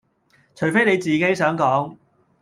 [0.55, 1.95] 除非你自己想講